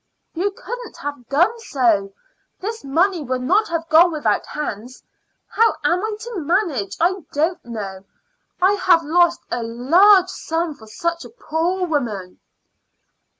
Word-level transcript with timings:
"You 0.33 0.49
couldn't 0.49 0.97
have 0.97 1.29
done 1.29 1.59
so. 1.59 2.11
This 2.59 2.83
money 2.83 3.21
would 3.23 3.43
not 3.43 3.67
have 3.67 3.87
gone 3.87 4.11
without 4.11 4.47
hands. 4.47 5.03
How 5.45 5.75
am 5.83 6.01
I 6.03 6.15
to 6.21 6.39
manage 6.39 6.97
I 6.99 7.17
don't 7.33 7.63
know. 7.63 8.03
I 8.59 8.73
have 8.73 9.03
lost 9.03 9.41
a 9.51 9.61
large 9.61 10.29
sum 10.29 10.73
for 10.73 10.87
such 10.87 11.23
a 11.23 11.29
poor 11.29 11.85
woman." 11.85 12.39